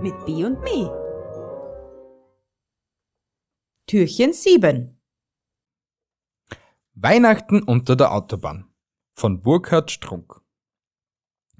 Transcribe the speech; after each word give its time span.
Mit 0.00 0.14
B 0.26 0.44
und 0.44 0.60
Me. 0.60 0.88
Türchen 3.88 4.32
7. 4.32 4.96
Weihnachten 6.94 7.64
unter 7.64 7.96
der 7.96 8.12
Autobahn. 8.12 8.70
Von 9.16 9.42
Burkhard 9.42 9.90
Strunk. 9.90 10.40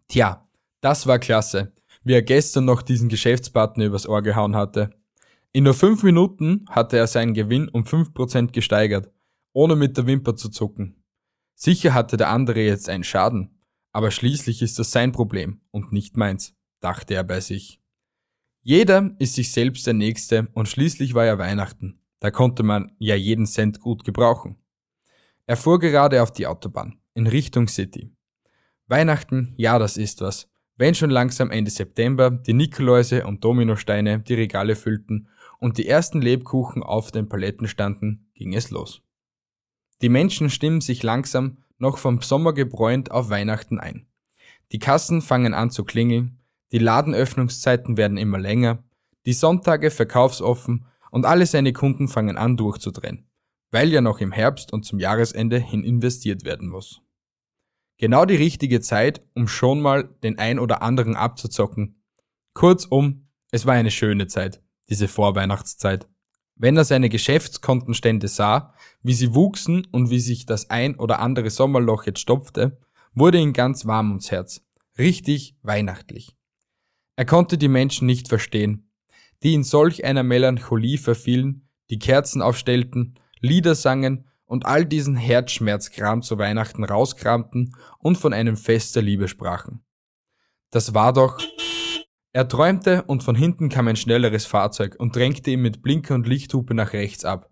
Tja, 0.06 0.48
das 0.80 1.08
war 1.08 1.18
klasse, 1.18 1.72
wie 2.04 2.12
er 2.12 2.22
gestern 2.22 2.64
noch 2.64 2.82
diesen 2.82 3.08
Geschäftspartner 3.08 3.86
übers 3.86 4.08
Ohr 4.08 4.22
gehauen 4.22 4.55
hatte. 4.55 4.91
In 5.50 5.64
nur 5.64 5.74
fünf 5.74 6.05
Minuten 6.05 6.64
hatte 6.68 6.96
er 6.96 7.08
seinen 7.08 7.34
Gewinn 7.34 7.68
um 7.68 7.82
5% 7.82 8.52
gesteigert, 8.52 9.12
ohne 9.52 9.74
mit 9.74 9.96
der 9.96 10.06
Wimper 10.06 10.36
zu 10.36 10.48
zucken. 10.48 11.02
Sicher 11.56 11.92
hatte 11.92 12.16
der 12.16 12.28
andere 12.28 12.60
jetzt 12.60 12.88
einen 12.88 13.02
Schaden, 13.02 13.58
aber 13.91 14.12
schließlich 14.12 14.62
ist 14.62 14.78
das 14.78 14.92
sein 14.92 15.10
Problem 15.10 15.60
und 15.72 15.91
nicht 15.91 16.16
meins 16.16 16.55
dachte 16.78 17.14
er 17.14 17.24
bei 17.24 17.41
sich. 17.41 17.80
Jeder 18.62 19.14
ist 19.18 19.34
sich 19.34 19.52
selbst 19.52 19.86
der 19.86 19.94
Nächste 19.94 20.48
und 20.52 20.68
schließlich 20.68 21.14
war 21.14 21.24
ja 21.24 21.38
Weihnachten. 21.38 22.00
Da 22.20 22.30
konnte 22.30 22.62
man 22.62 22.92
ja 22.98 23.14
jeden 23.14 23.46
Cent 23.46 23.80
gut 23.80 24.05
gebrauchen. 24.05 24.56
Er 25.46 25.56
fuhr 25.56 25.78
gerade 25.78 26.22
auf 26.22 26.33
die 26.33 26.46
Autobahn, 26.46 26.98
in 27.14 27.27
Richtung 27.27 27.68
City. 27.68 28.12
Weihnachten, 28.86 29.55
ja, 29.56 29.78
das 29.78 29.96
ist 29.96 30.20
was. 30.20 30.50
Wenn 30.77 30.94
schon 30.94 31.10
langsam 31.10 31.50
Ende 31.50 31.70
September 31.70 32.30
die 32.30 32.52
Nikoläuse 32.52 33.27
und 33.27 33.44
Dominosteine 33.44 34.20
die 34.20 34.34
Regale 34.34 34.77
füllten 34.77 35.28
und 35.58 35.78
die 35.78 35.88
ersten 35.88 36.22
Lebkuchen 36.22 36.83
auf 36.83 37.11
den 37.11 37.28
Paletten 37.28 37.66
standen, 37.66 38.30
ging 38.34 38.55
es 38.55 38.70
los. 38.70 39.02
Die 40.02 40.08
Menschen 40.08 40.50
stimmen 40.50 40.80
sich 40.80 41.02
langsam 41.02 41.58
noch 41.78 41.98
vom 41.98 42.20
Sommer 42.20 42.52
gebräunt 42.52 43.11
auf 43.11 43.30
Weihnachten 43.30 43.78
ein. 43.80 44.06
Die 44.72 44.78
Kassen 44.78 45.22
fangen 45.22 45.55
an 45.55 45.70
zu 45.70 45.84
klingeln, 45.84 46.38
die 46.72 46.78
Ladenöffnungszeiten 46.78 47.97
werden 47.97 48.19
immer 48.19 48.38
länger, 48.38 48.84
die 49.27 49.33
Sonntage 49.33 49.91
verkaufsoffen 49.91 50.86
und 51.11 51.27
alle 51.27 51.47
seine 51.47 51.72
Kunden 51.72 52.08
fangen 52.08 52.36
an 52.36 52.56
durchzudrehen, 52.56 53.28
weil 53.70 53.91
ja 53.91 54.00
noch 54.00 54.20
im 54.20 54.33
Herbst 54.33 54.72
und 54.72 54.84
zum 54.84 54.98
Jahresende 54.98 55.58
hin 55.58 55.83
investiert 55.84 56.44
werden 56.44 56.69
muss. 56.69 57.00
Genau 57.96 58.24
die 58.24 58.36
richtige 58.36 58.80
Zeit, 58.80 59.22
um 59.34 59.48
schon 59.48 59.80
mal 59.80 60.05
den 60.22 60.39
ein 60.39 60.58
oder 60.58 60.83
anderen 60.83 61.16
abzuzocken. 61.16 62.02
Kurzum, 62.55 63.28
es 63.50 63.66
war 63.66 63.74
eine 63.74 63.91
schöne 63.91 64.28
Zeit, 64.28 64.62
diese 64.89 65.08
Vorweihnachtszeit. 65.08 66.08
Wenn 66.55 66.77
er 66.77 66.84
seine 66.84 67.08
Geschäftskontenstände 67.08 68.28
sah, 68.28 68.74
wie 69.02 69.14
sie 69.14 69.34
wuchsen 69.34 69.86
und 69.92 70.11
wie 70.11 70.20
sich 70.20 70.46
das 70.46 70.70
ein 70.70 70.96
oder 70.96 71.20
andere 71.20 71.50
Sommerloch 71.50 72.05
jetzt 72.05 72.20
stopfte, 72.20 72.78
wurde 73.14 73.39
ihm 73.39 73.52
ganz 73.52 73.86
warm 73.86 74.11
ums 74.11 74.30
Herz. 74.30 74.64
Richtig 74.96 75.56
weihnachtlich. 75.62 76.38
Er 77.19 77.24
konnte 77.24 77.58
die 77.58 77.66
Menschen 77.66 78.06
nicht 78.06 78.28
verstehen, 78.28 78.92
die 79.42 79.52
in 79.52 79.64
solch 79.64 80.05
einer 80.05 80.22
Melancholie 80.22 80.98
verfielen, 80.98 81.69
die 81.91 81.98
Kerzen 81.98 82.41
aufstellten, 82.41 83.19
Lieder 83.41 83.74
sangen 83.74 84.28
und 84.44 84.66
all 84.66 84.86
diesen 84.86 85.16
Herzschmerzkram 85.16 86.23
zu 86.23 86.39
Weihnachten 86.39 86.84
rauskramten 86.84 87.74
und 87.98 88.18
von 88.18 88.33
einem 88.33 88.56
Fest 88.56 88.95
der 88.95 89.02
Liebe 89.02 89.27
sprachen. 89.27 89.84
Das 90.70 90.95
war 90.95 91.12
doch... 91.12 91.42
Er 92.33 92.46
träumte 92.46 93.02
und 93.08 93.24
von 93.24 93.35
hinten 93.35 93.68
kam 93.68 93.89
ein 93.89 93.96
schnelleres 93.96 94.46
Fahrzeug 94.46 94.95
und 95.00 95.17
drängte 95.17 95.50
ihn 95.50 95.62
mit 95.62 95.83
Blinker 95.83 96.14
und 96.14 96.29
Lichthupe 96.29 96.73
nach 96.73 96.92
rechts 96.92 97.24
ab. 97.24 97.50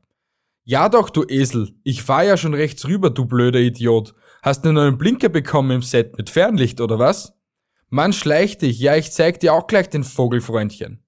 Ja 0.62 0.88
doch, 0.88 1.10
du 1.10 1.24
Esel, 1.26 1.74
ich 1.82 2.04
fahr 2.04 2.22
ja 2.22 2.36
schon 2.36 2.54
rechts 2.54 2.86
rüber, 2.86 3.10
du 3.10 3.24
blöder 3.24 3.58
Idiot. 3.58 4.14
Hast 4.44 4.64
einen 4.64 4.74
neuen 4.74 4.96
Blinker 4.96 5.28
bekommen 5.28 5.72
im 5.72 5.82
Set 5.82 6.16
mit 6.16 6.30
Fernlicht, 6.30 6.80
oder 6.80 7.00
was? 7.00 7.35
Mann, 7.88 8.12
schleich 8.12 8.58
dich, 8.58 8.78
ja, 8.80 8.96
ich 8.96 9.12
zeig 9.12 9.40
dir 9.40 9.54
auch 9.54 9.66
gleich 9.66 9.88
den 9.88 10.04
Vogelfreundchen. 10.04 11.04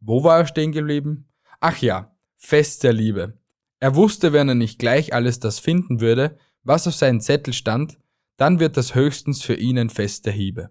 Wo 0.00 0.22
war 0.22 0.38
er 0.38 0.46
stehen 0.46 0.72
geblieben? 0.72 1.28
Ach 1.60 1.78
ja, 1.78 2.16
Fest 2.36 2.84
der 2.84 2.92
Liebe. 2.92 3.38
Er 3.80 3.96
wusste, 3.96 4.32
wenn 4.32 4.48
er 4.48 4.54
nicht 4.54 4.78
gleich 4.78 5.12
alles 5.12 5.40
das 5.40 5.58
finden 5.58 6.00
würde, 6.00 6.38
was 6.62 6.86
auf 6.86 6.94
seinem 6.94 7.20
Zettel 7.20 7.52
stand, 7.52 7.98
dann 8.36 8.60
wird 8.60 8.76
das 8.76 8.94
höchstens 8.94 9.42
für 9.42 9.54
ihn 9.54 9.78
ein 9.78 9.90
Fest 9.90 10.26
der 10.26 10.32
Hiebe. 10.32 10.70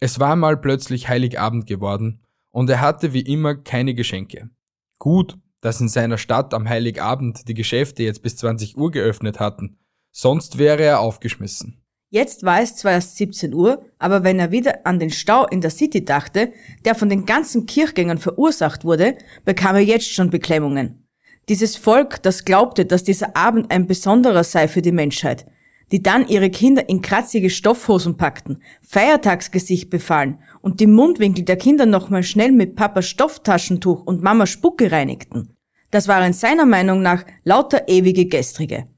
Es 0.00 0.20
war 0.20 0.36
mal 0.36 0.56
plötzlich 0.56 1.08
Heiligabend 1.08 1.66
geworden, 1.66 2.22
und 2.50 2.68
er 2.68 2.80
hatte 2.80 3.12
wie 3.12 3.20
immer 3.20 3.54
keine 3.54 3.94
Geschenke. 3.94 4.50
Gut, 4.98 5.38
dass 5.60 5.80
in 5.80 5.88
seiner 5.88 6.18
Stadt 6.18 6.54
am 6.54 6.68
Heiligabend 6.68 7.48
die 7.48 7.54
Geschäfte 7.54 8.02
jetzt 8.02 8.22
bis 8.22 8.36
20 8.36 8.76
Uhr 8.76 8.90
geöffnet 8.90 9.40
hatten, 9.40 9.78
sonst 10.10 10.58
wäre 10.58 10.82
er 10.82 11.00
aufgeschmissen. 11.00 11.79
Jetzt 12.12 12.42
war 12.42 12.60
es 12.60 12.74
zwar 12.74 12.92
erst 12.92 13.16
17 13.18 13.54
Uhr, 13.54 13.84
aber 14.00 14.24
wenn 14.24 14.40
er 14.40 14.50
wieder 14.50 14.84
an 14.84 14.98
den 14.98 15.10
Stau 15.10 15.46
in 15.46 15.60
der 15.60 15.70
City 15.70 16.04
dachte, 16.04 16.52
der 16.84 16.96
von 16.96 17.08
den 17.08 17.24
ganzen 17.24 17.66
Kirchgängern 17.66 18.18
verursacht 18.18 18.84
wurde, 18.84 19.16
bekam 19.44 19.76
er 19.76 19.82
jetzt 19.82 20.12
schon 20.12 20.28
Beklemmungen. 20.28 21.06
Dieses 21.48 21.76
Volk, 21.76 22.20
das 22.24 22.44
glaubte, 22.44 22.84
dass 22.84 23.04
dieser 23.04 23.36
Abend 23.36 23.70
ein 23.70 23.86
besonderer 23.86 24.42
sei 24.42 24.66
für 24.66 24.82
die 24.82 24.90
Menschheit, 24.90 25.46
die 25.92 26.02
dann 26.02 26.26
ihre 26.26 26.50
Kinder 26.50 26.88
in 26.88 27.00
kratzige 27.00 27.48
Stoffhosen 27.48 28.16
packten, 28.16 28.60
Feiertagsgesicht 28.82 29.88
befahlen 29.88 30.40
und 30.62 30.80
die 30.80 30.88
Mundwinkel 30.88 31.44
der 31.44 31.56
Kinder 31.56 31.86
nochmal 31.86 32.24
schnell 32.24 32.50
mit 32.50 32.74
Papas 32.74 33.06
Stofftaschentuch 33.06 34.02
und 34.04 34.20
Mama 34.20 34.46
Spucke 34.46 34.90
reinigten. 34.90 35.56
Das 35.92 36.08
waren 36.08 36.32
seiner 36.32 36.66
Meinung 36.66 37.02
nach 37.02 37.24
lauter 37.44 37.88
ewige 37.88 38.26
Gestrige. 38.26 38.89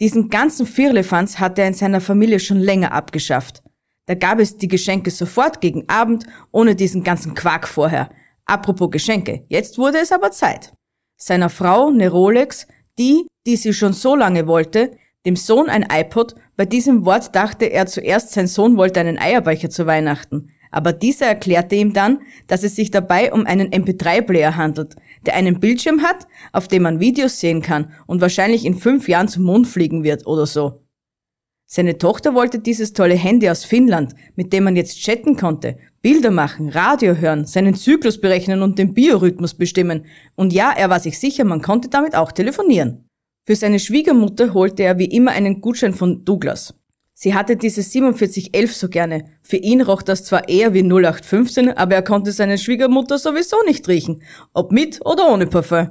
Diesen 0.00 0.30
ganzen 0.30 0.66
Firlefanz 0.66 1.38
hatte 1.38 1.62
er 1.62 1.68
in 1.68 1.74
seiner 1.74 2.00
Familie 2.00 2.38
schon 2.38 2.58
länger 2.58 2.92
abgeschafft. 2.92 3.62
Da 4.06 4.14
gab 4.14 4.38
es 4.38 4.56
die 4.56 4.68
Geschenke 4.68 5.10
sofort 5.10 5.60
gegen 5.60 5.88
Abend, 5.88 6.24
ohne 6.52 6.74
diesen 6.74 7.02
ganzen 7.02 7.34
Quark 7.34 7.66
vorher. 7.66 8.08
Apropos 8.46 8.90
Geschenke, 8.90 9.44
jetzt 9.48 9.76
wurde 9.76 9.98
es 9.98 10.12
aber 10.12 10.30
Zeit. 10.30 10.72
Seiner 11.16 11.50
Frau 11.50 11.88
eine 11.88 12.08
Rolex, 12.08 12.66
die, 12.98 13.26
die 13.46 13.56
sie 13.56 13.74
schon 13.74 13.92
so 13.92 14.14
lange 14.14 14.46
wollte, 14.46 14.96
dem 15.26 15.36
Sohn 15.36 15.68
ein 15.68 15.86
iPod, 15.90 16.36
bei 16.56 16.64
diesem 16.64 17.04
Wort 17.04 17.34
dachte 17.34 17.66
er 17.66 17.86
zuerst, 17.86 18.30
sein 18.30 18.46
Sohn 18.46 18.76
wollte 18.76 19.00
einen 19.00 19.18
Eierbecher 19.18 19.68
zu 19.68 19.86
Weihnachten. 19.86 20.50
Aber 20.70 20.92
dieser 20.92 21.26
erklärte 21.26 21.74
ihm 21.76 21.92
dann, 21.92 22.20
dass 22.46 22.62
es 22.62 22.76
sich 22.76 22.90
dabei 22.90 23.32
um 23.32 23.46
einen 23.46 23.70
MP3-Player 23.70 24.56
handelt, 24.56 24.96
der 25.26 25.34
einen 25.34 25.60
Bildschirm 25.60 26.02
hat, 26.02 26.26
auf 26.52 26.68
dem 26.68 26.82
man 26.82 27.00
Videos 27.00 27.40
sehen 27.40 27.62
kann 27.62 27.92
und 28.06 28.20
wahrscheinlich 28.20 28.64
in 28.64 28.74
fünf 28.74 29.08
Jahren 29.08 29.28
zum 29.28 29.44
Mond 29.44 29.66
fliegen 29.66 30.04
wird 30.04 30.26
oder 30.26 30.46
so. 30.46 30.82
Seine 31.70 31.98
Tochter 31.98 32.34
wollte 32.34 32.60
dieses 32.60 32.94
tolle 32.94 33.14
Handy 33.14 33.50
aus 33.50 33.66
Finnland, 33.66 34.14
mit 34.36 34.54
dem 34.54 34.64
man 34.64 34.74
jetzt 34.74 34.98
chatten 35.02 35.36
konnte, 35.36 35.76
Bilder 36.00 36.30
machen, 36.30 36.70
Radio 36.70 37.14
hören, 37.14 37.44
seinen 37.44 37.74
Zyklus 37.74 38.20
berechnen 38.20 38.62
und 38.62 38.78
den 38.78 38.94
Biorhythmus 38.94 39.52
bestimmen. 39.52 40.06
Und 40.34 40.54
ja, 40.54 40.72
er 40.74 40.88
war 40.88 40.98
sich 40.98 41.18
sicher, 41.18 41.44
man 41.44 41.60
konnte 41.60 41.90
damit 41.90 42.14
auch 42.14 42.32
telefonieren. 42.32 43.06
Für 43.46 43.54
seine 43.54 43.80
Schwiegermutter 43.80 44.54
holte 44.54 44.82
er 44.82 44.98
wie 44.98 45.06
immer 45.06 45.32
einen 45.32 45.60
Gutschein 45.60 45.92
von 45.92 46.24
Douglas. 46.24 46.74
Sie 47.20 47.34
hatte 47.34 47.56
diese 47.56 47.82
4711 47.82 48.76
so 48.76 48.88
gerne. 48.88 49.24
Für 49.42 49.56
ihn 49.56 49.82
roch 49.82 50.02
das 50.02 50.22
zwar 50.22 50.48
eher 50.48 50.72
wie 50.72 50.84
0815, 50.84 51.70
aber 51.70 51.96
er 51.96 52.02
konnte 52.02 52.30
seine 52.30 52.58
Schwiegermutter 52.58 53.18
sowieso 53.18 53.56
nicht 53.66 53.88
riechen, 53.88 54.22
ob 54.52 54.70
mit 54.70 55.04
oder 55.04 55.28
ohne 55.28 55.48
Parfum. 55.48 55.90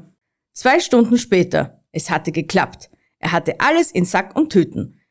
Zwei 0.54 0.80
Stunden 0.80 1.18
später. 1.18 1.84
Es 1.92 2.10
hatte 2.10 2.32
geklappt. 2.32 2.90
Er 3.20 3.34
hatte 3.34 3.60
alles 3.60 3.92
in 3.92 4.06
Sack 4.06 4.38
und 4.38 4.54
Tüten. 4.54 5.02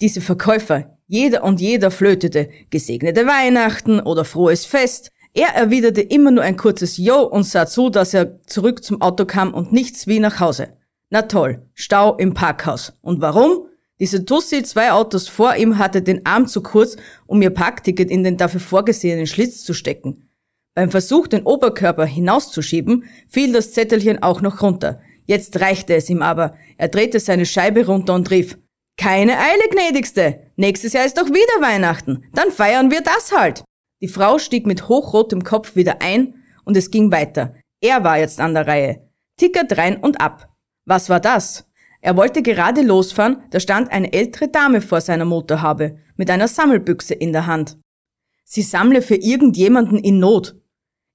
Diese 0.00 0.22
Verkäufer, 0.22 0.96
jeder 1.06 1.44
und 1.44 1.60
jeder 1.60 1.90
flötete 1.90 2.48
gesegnete 2.70 3.26
Weihnachten 3.26 4.00
oder 4.00 4.24
frohes 4.24 4.64
Fest. 4.64 5.10
Er 5.34 5.48
erwiderte 5.48 6.00
immer 6.00 6.30
nur 6.30 6.44
ein 6.44 6.56
kurzes 6.56 6.96
Jo 6.96 7.24
und 7.24 7.44
sah 7.44 7.66
zu, 7.66 7.90
dass 7.90 8.14
er 8.14 8.40
zurück 8.46 8.82
zum 8.82 9.02
Auto 9.02 9.26
kam 9.26 9.52
und 9.52 9.70
nichts 9.70 10.06
wie 10.06 10.18
nach 10.18 10.40
Hause. 10.40 10.78
Na 11.10 11.20
toll, 11.20 11.68
Stau 11.74 12.16
im 12.16 12.32
Parkhaus. 12.32 12.94
Und 13.02 13.20
warum? 13.20 13.66
Diese 14.02 14.24
Tussi, 14.24 14.64
zwei 14.64 14.90
Autos 14.90 15.28
vor 15.28 15.54
ihm, 15.54 15.78
hatte 15.78 16.02
den 16.02 16.26
Arm 16.26 16.48
zu 16.48 16.60
kurz, 16.60 16.96
um 17.28 17.40
ihr 17.40 17.50
Parkticket 17.50 18.10
in 18.10 18.24
den 18.24 18.36
dafür 18.36 18.58
vorgesehenen 18.58 19.28
Schlitz 19.28 19.62
zu 19.62 19.74
stecken. 19.74 20.28
Beim 20.74 20.90
Versuch, 20.90 21.28
den 21.28 21.44
Oberkörper 21.44 22.04
hinauszuschieben, 22.04 23.04
fiel 23.28 23.52
das 23.52 23.70
Zettelchen 23.74 24.20
auch 24.20 24.40
noch 24.40 24.60
runter. 24.60 25.00
Jetzt 25.26 25.60
reichte 25.60 25.94
es 25.94 26.10
ihm 26.10 26.20
aber. 26.20 26.56
Er 26.78 26.88
drehte 26.88 27.20
seine 27.20 27.46
Scheibe 27.46 27.86
runter 27.86 28.14
und 28.14 28.28
rief, 28.32 28.58
keine 28.96 29.38
Eile, 29.38 29.68
gnädigste. 29.70 30.50
Nächstes 30.56 30.94
Jahr 30.94 31.06
ist 31.06 31.16
doch 31.16 31.28
wieder 31.28 31.64
Weihnachten. 31.64 32.24
Dann 32.34 32.50
feiern 32.50 32.90
wir 32.90 33.02
das 33.02 33.30
halt. 33.30 33.62
Die 34.00 34.08
Frau 34.08 34.40
stieg 34.40 34.66
mit 34.66 34.88
hochrotem 34.88 35.44
Kopf 35.44 35.76
wieder 35.76 36.02
ein 36.02 36.42
und 36.64 36.76
es 36.76 36.90
ging 36.90 37.12
weiter. 37.12 37.54
Er 37.80 38.02
war 38.02 38.18
jetzt 38.18 38.40
an 38.40 38.54
der 38.54 38.66
Reihe. 38.66 39.08
Tickert 39.36 39.78
rein 39.78 39.96
und 39.98 40.20
ab. 40.20 40.52
Was 40.86 41.08
war 41.08 41.20
das? 41.20 41.68
Er 42.04 42.16
wollte 42.16 42.42
gerade 42.42 42.82
losfahren, 42.82 43.44
da 43.50 43.60
stand 43.60 43.92
eine 43.92 44.12
ältere 44.12 44.48
Dame 44.48 44.80
vor 44.80 45.00
seiner 45.00 45.24
Motorhaube 45.24 45.96
mit 46.16 46.30
einer 46.30 46.48
Sammelbüchse 46.48 47.14
in 47.14 47.32
der 47.32 47.46
Hand. 47.46 47.78
Sie 48.44 48.62
sammle 48.62 49.02
für 49.02 49.14
irgendjemanden 49.14 49.98
in 49.98 50.18
Not. 50.18 50.56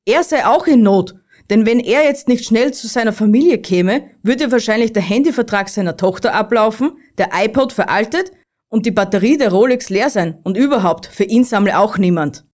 Er 0.06 0.24
sei 0.24 0.46
auch 0.46 0.66
in 0.66 0.84
Not, 0.84 1.16
denn 1.50 1.66
wenn 1.66 1.82
er 1.82 2.06
jetzt 2.06 2.30
nicht 2.30 2.46
schnell 2.46 2.74
zu 2.74 2.88
seiner 2.88 3.12
Familie 3.12 3.58
käme, 3.58 4.12
würde 4.24 4.50
wahrscheinlich 4.50 4.94
der 4.94 5.04
Handyvertrag 5.04 5.68
seiner 5.68 5.98
Tochter 5.98 6.34
ablaufen, 6.34 6.98
der 7.18 7.32
iPod 7.34 7.74
veraltet 7.74 8.32
und 8.70 8.86
die 8.86 8.92
Batterie 8.92 9.38
der 9.38 9.52
Rolex 9.52 9.90
leer 9.90 10.10
sein 10.10 10.40
und 10.44 10.56
überhaupt, 10.56 11.06
für 11.06 11.26
ihn 11.26 11.44
sammle 11.44 11.78
auch 11.78 11.98
niemand. 11.98 12.46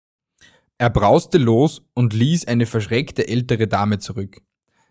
Er 0.79 0.89
brauste 0.89 1.37
los 1.37 1.83
und 1.93 2.15
ließ 2.15 2.49
eine 2.49 2.65
verschreckte 2.65 3.29
ältere 3.29 3.69
Dame 3.69 3.99
zurück. 3.99 4.41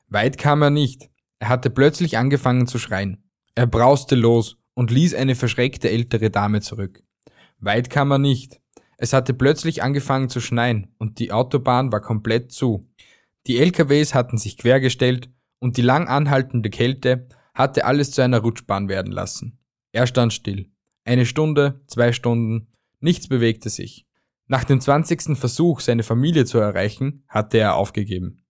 Weit 0.09 0.37
kam 0.37 0.61
er 0.61 0.69
nicht. 0.69 1.09
Er 1.39 1.49
hatte 1.49 1.71
plötzlich 1.71 2.19
angefangen 2.19 2.67
zu 2.67 2.77
schreien. 2.77 3.30
Er 3.55 3.67
brauste 3.67 4.15
los 4.15 4.57
und 4.73 4.91
ließ 4.91 5.13
eine 5.13 5.35
verschreckte 5.35 5.89
ältere 5.89 6.29
Dame 6.29 6.61
zurück. 6.61 7.03
Weit 7.59 7.89
kam 7.89 8.11
er 8.11 8.17
nicht. 8.17 8.61
Es 8.97 9.13
hatte 9.13 9.33
plötzlich 9.33 9.83
angefangen 9.83 10.29
zu 10.29 10.39
schneien 10.39 10.93
und 10.97 11.19
die 11.19 11.31
Autobahn 11.31 11.91
war 11.91 12.01
komplett 12.01 12.51
zu. 12.51 12.89
Die 13.47 13.57
LKWs 13.57 14.13
hatten 14.13 14.37
sich 14.37 14.57
quergestellt 14.57 15.29
und 15.59 15.77
die 15.77 15.81
lang 15.81 16.07
anhaltende 16.07 16.69
Kälte 16.69 17.27
hatte 17.53 17.85
alles 17.85 18.11
zu 18.11 18.21
einer 18.21 18.39
Rutschbahn 18.39 18.87
werden 18.87 19.11
lassen. 19.11 19.59
Er 19.91 20.07
stand 20.07 20.33
still. 20.33 20.71
Eine 21.03 21.25
Stunde, 21.25 21.81
zwei 21.87 22.13
Stunden, 22.13 22.67
nichts 22.99 23.27
bewegte 23.27 23.69
sich. 23.69 24.07
Nach 24.47 24.63
dem 24.63 24.79
zwanzigsten 24.81 25.35
Versuch, 25.35 25.79
seine 25.79 26.03
Familie 26.03 26.45
zu 26.45 26.59
erreichen, 26.59 27.23
hatte 27.27 27.57
er 27.57 27.75
aufgegeben. 27.75 28.43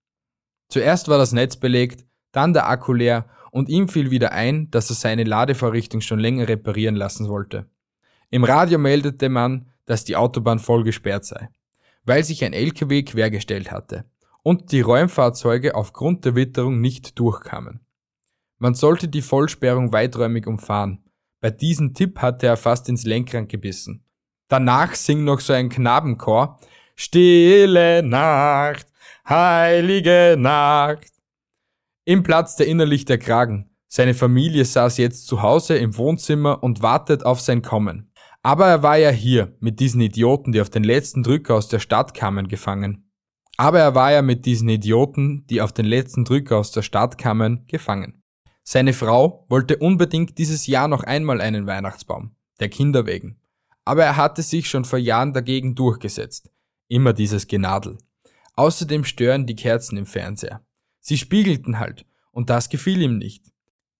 Zuerst 0.68 1.08
war 1.08 1.18
das 1.18 1.32
Netz 1.32 1.56
belegt, 1.56 2.06
dann 2.32 2.52
der 2.52 2.68
Akku 2.68 2.92
leer 2.92 3.28
und 3.52 3.68
ihm 3.68 3.86
fiel 3.86 4.10
wieder 4.10 4.32
ein, 4.32 4.70
dass 4.70 4.90
er 4.90 4.96
seine 4.96 5.24
Ladevorrichtung 5.24 6.00
schon 6.00 6.18
länger 6.18 6.48
reparieren 6.48 6.96
lassen 6.96 7.28
wollte. 7.28 7.66
Im 8.30 8.44
Radio 8.44 8.78
meldete 8.78 9.28
man, 9.28 9.68
dass 9.84 10.04
die 10.04 10.16
Autobahn 10.16 10.58
voll 10.58 10.84
gesperrt 10.84 11.26
sei, 11.26 11.50
weil 12.04 12.24
sich 12.24 12.44
ein 12.44 12.54
LKW 12.54 13.02
quergestellt 13.02 13.70
hatte 13.70 14.06
und 14.42 14.72
die 14.72 14.80
Räumfahrzeuge 14.80 15.74
aufgrund 15.74 16.24
der 16.24 16.34
Witterung 16.34 16.80
nicht 16.80 17.18
durchkamen. 17.18 17.80
Man 18.58 18.74
sollte 18.74 19.06
die 19.06 19.22
Vollsperrung 19.22 19.92
weiträumig 19.92 20.46
umfahren. 20.46 21.04
Bei 21.40 21.50
diesem 21.50 21.92
Tipp 21.92 22.20
hatte 22.20 22.46
er 22.46 22.56
fast 22.56 22.88
ins 22.88 23.04
Lenkrad 23.04 23.48
gebissen. 23.48 24.02
Danach 24.48 24.94
singt 24.94 25.24
noch 25.24 25.40
so 25.40 25.52
ein 25.52 25.68
Knabenchor 25.68 26.58
Stille 26.96 28.02
Nacht, 28.02 28.86
heilige 29.28 30.36
Nacht. 30.38 31.11
Ihm 32.04 32.24
platzte 32.24 32.64
innerlich 32.64 33.04
der 33.04 33.18
Kragen. 33.18 33.70
Seine 33.86 34.14
Familie 34.14 34.64
saß 34.64 34.96
jetzt 34.96 35.26
zu 35.26 35.42
Hause 35.42 35.76
im 35.76 35.96
Wohnzimmer 35.96 36.62
und 36.62 36.82
wartet 36.82 37.24
auf 37.24 37.40
sein 37.40 37.62
Kommen. 37.62 38.10
Aber 38.42 38.66
er 38.66 38.82
war 38.82 38.96
ja 38.96 39.10
hier, 39.10 39.54
mit 39.60 39.78
diesen 39.78 40.00
Idioten, 40.00 40.50
die 40.50 40.60
auf 40.60 40.70
den 40.70 40.82
letzten 40.82 41.22
Drücker 41.22 41.54
aus 41.54 41.68
der 41.68 41.78
Stadt 41.78 42.12
kamen, 42.12 42.48
gefangen. 42.48 43.08
Aber 43.56 43.78
er 43.78 43.94
war 43.94 44.10
ja 44.10 44.22
mit 44.22 44.46
diesen 44.46 44.68
Idioten, 44.68 45.46
die 45.46 45.60
auf 45.60 45.72
den 45.72 45.84
letzten 45.84 46.24
Drücker 46.24 46.58
aus 46.58 46.72
der 46.72 46.82
Stadt 46.82 47.18
kamen, 47.18 47.66
gefangen. 47.68 48.22
Seine 48.64 48.94
Frau 48.94 49.46
wollte 49.48 49.76
unbedingt 49.76 50.38
dieses 50.38 50.66
Jahr 50.66 50.88
noch 50.88 51.04
einmal 51.04 51.40
einen 51.40 51.66
Weihnachtsbaum, 51.66 52.34
der 52.58 52.68
Kinder 52.68 53.06
wegen. 53.06 53.40
Aber 53.84 54.04
er 54.04 54.16
hatte 54.16 54.42
sich 54.42 54.68
schon 54.68 54.84
vor 54.84 54.98
Jahren 54.98 55.32
dagegen 55.32 55.76
durchgesetzt. 55.76 56.50
Immer 56.88 57.12
dieses 57.12 57.46
Genadel. 57.46 57.98
Außerdem 58.54 59.04
stören 59.04 59.46
die 59.46 59.56
Kerzen 59.56 59.96
im 59.96 60.06
Fernseher. 60.06 60.64
Sie 61.02 61.18
spiegelten 61.18 61.80
halt, 61.80 62.06
und 62.30 62.48
das 62.48 62.68
gefiel 62.68 63.02
ihm 63.02 63.18
nicht. 63.18 63.52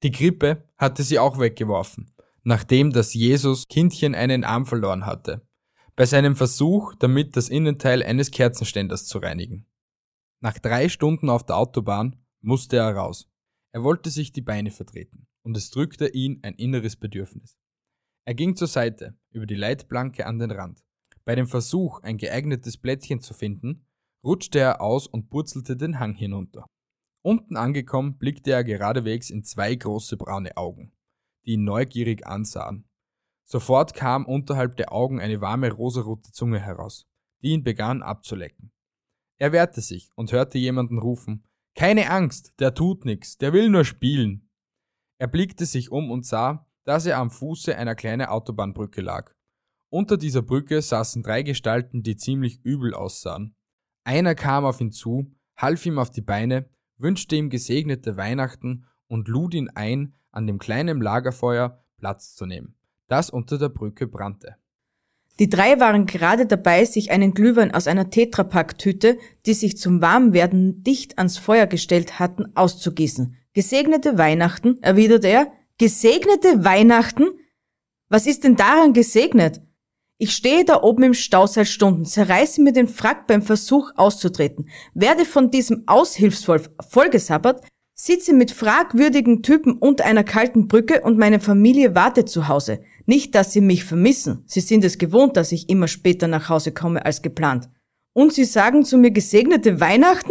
Die 0.04 0.12
Grippe 0.12 0.68
hatte 0.78 1.02
sie 1.02 1.18
auch 1.18 1.38
weggeworfen, 1.38 2.14
nachdem 2.44 2.92
das 2.92 3.12
Jesus 3.12 3.66
Kindchen 3.68 4.14
einen 4.14 4.44
Arm 4.44 4.66
verloren 4.66 5.04
hatte, 5.04 5.46
bei 5.96 6.06
seinem 6.06 6.36
Versuch, 6.36 6.94
damit 6.94 7.36
das 7.36 7.48
Innenteil 7.48 8.04
eines 8.04 8.30
Kerzenständers 8.30 9.06
zu 9.06 9.18
reinigen. 9.18 9.66
Nach 10.40 10.58
drei 10.58 10.88
Stunden 10.88 11.28
auf 11.28 11.44
der 11.44 11.56
Autobahn 11.56 12.16
musste 12.40 12.76
er 12.76 12.94
raus. 12.94 13.28
Er 13.72 13.82
wollte 13.82 14.10
sich 14.10 14.32
die 14.32 14.40
Beine 14.40 14.70
vertreten, 14.70 15.26
und 15.42 15.56
es 15.56 15.70
drückte 15.70 16.08
ihn 16.08 16.38
ein 16.42 16.54
inneres 16.54 16.96
Bedürfnis. 16.96 17.58
Er 18.24 18.34
ging 18.34 18.54
zur 18.54 18.68
Seite, 18.68 19.16
über 19.30 19.46
die 19.46 19.56
Leitplanke 19.56 20.24
an 20.26 20.38
den 20.38 20.52
Rand. 20.52 20.84
Bei 21.24 21.34
dem 21.34 21.48
Versuch, 21.48 22.00
ein 22.02 22.16
geeignetes 22.16 22.76
Plättchen 22.76 23.20
zu 23.20 23.34
finden, 23.34 23.86
rutschte 24.24 24.60
er 24.60 24.80
aus 24.80 25.08
und 25.08 25.30
purzelte 25.30 25.76
den 25.76 25.98
Hang 25.98 26.14
hinunter. 26.14 26.66
Unten 27.22 27.56
angekommen, 27.56 28.18
blickte 28.18 28.50
er 28.50 28.64
geradewegs 28.64 29.30
in 29.30 29.44
zwei 29.44 29.74
große 29.74 30.16
braune 30.16 30.56
Augen, 30.56 30.92
die 31.44 31.52
ihn 31.52 31.64
neugierig 31.64 32.26
ansahen. 32.26 32.88
Sofort 33.44 33.94
kam 33.94 34.26
unterhalb 34.26 34.76
der 34.76 34.92
Augen 34.92 35.20
eine 35.20 35.40
warme 35.40 35.70
rosarote 35.70 36.32
Zunge 36.32 36.58
heraus, 36.58 37.06
die 37.42 37.50
ihn 37.50 37.62
begann 37.62 38.02
abzulecken. 38.02 38.72
Er 39.38 39.52
wehrte 39.52 39.80
sich 39.80 40.10
und 40.16 40.32
hörte 40.32 40.58
jemanden 40.58 40.98
rufen, 40.98 41.44
keine 41.74 42.10
Angst, 42.10 42.52
der 42.58 42.74
tut 42.74 43.04
nix, 43.04 43.38
der 43.38 43.52
will 43.52 43.70
nur 43.70 43.84
spielen. 43.84 44.50
Er 45.18 45.28
blickte 45.28 45.64
sich 45.64 45.90
um 45.90 46.10
und 46.10 46.26
sah, 46.26 46.66
dass 46.84 47.06
er 47.06 47.18
am 47.18 47.30
Fuße 47.30 47.76
einer 47.76 47.94
kleinen 47.94 48.26
Autobahnbrücke 48.26 49.00
lag. 49.00 49.32
Unter 49.90 50.16
dieser 50.16 50.42
Brücke 50.42 50.82
saßen 50.82 51.22
drei 51.22 51.42
Gestalten, 51.42 52.02
die 52.02 52.16
ziemlich 52.16 52.60
übel 52.64 52.94
aussahen. 52.94 53.54
Einer 54.04 54.34
kam 54.34 54.64
auf 54.64 54.80
ihn 54.80 54.90
zu, 54.90 55.32
half 55.56 55.86
ihm 55.86 55.98
auf 55.98 56.10
die 56.10 56.22
Beine 56.22 56.68
wünschte 57.02 57.36
ihm 57.36 57.50
gesegnete 57.50 58.16
Weihnachten 58.16 58.86
und 59.08 59.28
lud 59.28 59.54
ihn 59.54 59.70
ein, 59.74 60.14
an 60.30 60.46
dem 60.46 60.58
kleinen 60.58 61.00
Lagerfeuer 61.00 61.84
Platz 61.98 62.34
zu 62.34 62.46
nehmen, 62.46 62.74
das 63.08 63.28
unter 63.28 63.58
der 63.58 63.68
Brücke 63.68 64.06
brannte. 64.06 64.56
Die 65.38 65.48
drei 65.48 65.80
waren 65.80 66.06
gerade 66.06 66.46
dabei, 66.46 66.84
sich 66.84 67.10
einen 67.10 67.34
Glühwein 67.34 67.72
aus 67.72 67.86
einer 67.86 68.10
Tetrapack-Tüte, 68.10 69.18
die 69.46 69.54
sich 69.54 69.78
zum 69.78 70.00
Warmwerden 70.00 70.82
dicht 70.84 71.18
ans 71.18 71.38
Feuer 71.38 71.66
gestellt 71.66 72.18
hatten, 72.18 72.54
auszugießen. 72.54 73.36
Gesegnete 73.54 74.18
Weihnachten, 74.18 74.82
erwiderte 74.82 75.28
er. 75.28 75.52
Gesegnete 75.78 76.64
Weihnachten? 76.64 77.24
Was 78.08 78.26
ist 78.26 78.44
denn 78.44 78.56
daran 78.56 78.92
gesegnet? 78.92 79.62
Ich 80.24 80.34
stehe 80.36 80.64
da 80.64 80.84
oben 80.84 81.02
im 81.02 81.14
Stau 81.14 81.48
seit 81.48 81.66
Stunden, 81.66 82.04
zerreiße 82.04 82.62
mir 82.62 82.72
den 82.72 82.86
Frack 82.86 83.26
beim 83.26 83.42
Versuch 83.42 83.90
auszutreten, 83.96 84.68
werde 84.94 85.24
von 85.24 85.50
diesem 85.50 85.82
Aushilfswolf 85.86 86.70
vollgesabbert, 86.90 87.66
sitze 87.96 88.32
mit 88.32 88.52
fragwürdigen 88.52 89.42
Typen 89.42 89.72
unter 89.72 90.04
einer 90.04 90.22
kalten 90.22 90.68
Brücke 90.68 91.00
und 91.00 91.18
meine 91.18 91.40
Familie 91.40 91.96
wartet 91.96 92.28
zu 92.28 92.46
Hause. 92.46 92.84
Nicht, 93.04 93.34
dass 93.34 93.52
sie 93.52 93.60
mich 93.60 93.82
vermissen. 93.82 94.44
Sie 94.46 94.60
sind 94.60 94.84
es 94.84 94.96
gewohnt, 94.96 95.36
dass 95.36 95.50
ich 95.50 95.68
immer 95.68 95.88
später 95.88 96.28
nach 96.28 96.48
Hause 96.48 96.70
komme 96.70 97.04
als 97.04 97.22
geplant. 97.22 97.68
Und 98.12 98.32
sie 98.32 98.44
sagen 98.44 98.84
zu 98.84 98.98
mir 98.98 99.10
gesegnete 99.10 99.80
Weihnachten? 99.80 100.30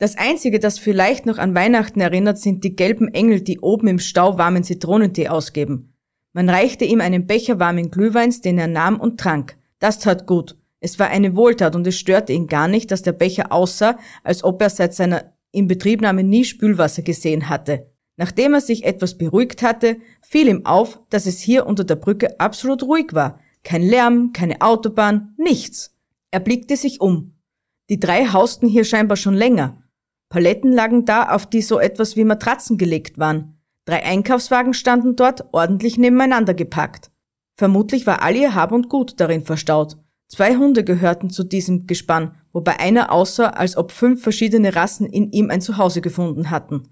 Das 0.00 0.18
einzige, 0.18 0.58
das 0.58 0.80
vielleicht 0.80 1.26
noch 1.26 1.38
an 1.38 1.54
Weihnachten 1.54 2.00
erinnert, 2.00 2.38
sind 2.38 2.64
die 2.64 2.74
gelben 2.74 3.06
Engel, 3.14 3.40
die 3.40 3.60
oben 3.60 3.86
im 3.86 4.00
Stau 4.00 4.36
warmen 4.36 4.64
Zitronentee 4.64 5.28
ausgeben. 5.28 5.91
Man 6.32 6.48
reichte 6.48 6.84
ihm 6.84 7.00
einen 7.00 7.26
Becher 7.26 7.58
warmen 7.58 7.90
Glühweins, 7.90 8.40
den 8.40 8.58
er 8.58 8.68
nahm 8.68 8.98
und 8.98 9.20
trank. 9.20 9.56
Das 9.78 9.98
tat 9.98 10.26
gut. 10.26 10.56
Es 10.80 10.98
war 10.98 11.08
eine 11.08 11.36
Wohltat 11.36 11.76
und 11.76 11.86
es 11.86 11.98
störte 11.98 12.32
ihn 12.32 12.46
gar 12.46 12.68
nicht, 12.68 12.90
dass 12.90 13.02
der 13.02 13.12
Becher 13.12 13.52
aussah, 13.52 13.98
als 14.24 14.42
ob 14.42 14.60
er 14.62 14.70
seit 14.70 14.94
seiner 14.94 15.32
Inbetriebnahme 15.52 16.24
nie 16.24 16.44
Spülwasser 16.44 17.02
gesehen 17.02 17.48
hatte. 17.48 17.86
Nachdem 18.16 18.54
er 18.54 18.60
sich 18.60 18.84
etwas 18.84 19.16
beruhigt 19.16 19.62
hatte, 19.62 19.98
fiel 20.22 20.48
ihm 20.48 20.66
auf, 20.66 21.00
dass 21.10 21.26
es 21.26 21.40
hier 21.40 21.66
unter 21.66 21.84
der 21.84 21.96
Brücke 21.96 22.40
absolut 22.40 22.82
ruhig 22.82 23.12
war. 23.12 23.40
Kein 23.62 23.82
Lärm, 23.82 24.32
keine 24.32 24.60
Autobahn, 24.60 25.34
nichts. 25.38 25.94
Er 26.30 26.40
blickte 26.40 26.76
sich 26.76 27.00
um. 27.00 27.36
Die 27.88 28.00
drei 28.00 28.26
hausten 28.26 28.68
hier 28.68 28.84
scheinbar 28.84 29.16
schon 29.16 29.34
länger. 29.34 29.82
Paletten 30.30 30.72
lagen 30.72 31.04
da, 31.04 31.28
auf 31.28 31.46
die 31.46 31.62
so 31.62 31.78
etwas 31.78 32.16
wie 32.16 32.24
Matratzen 32.24 32.78
gelegt 32.78 33.18
waren. 33.18 33.61
Drei 33.84 34.04
Einkaufswagen 34.04 34.74
standen 34.74 35.16
dort, 35.16 35.46
ordentlich 35.52 35.98
nebeneinander 35.98 36.54
gepackt. 36.54 37.10
Vermutlich 37.56 38.06
war 38.06 38.22
all 38.22 38.36
ihr 38.36 38.54
Hab 38.54 38.72
und 38.72 38.88
Gut 38.88 39.20
darin 39.20 39.44
verstaut. 39.44 39.96
Zwei 40.28 40.56
Hunde 40.56 40.84
gehörten 40.84 41.30
zu 41.30 41.44
diesem 41.44 41.86
Gespann, 41.86 42.36
wobei 42.52 42.80
einer 42.80 43.12
aussah, 43.12 43.48
als 43.48 43.76
ob 43.76 43.92
fünf 43.92 44.22
verschiedene 44.22 44.74
Rassen 44.74 45.06
in 45.06 45.30
ihm 45.32 45.50
ein 45.50 45.60
Zuhause 45.60 46.00
gefunden 46.00 46.50
hatten. 46.50 46.88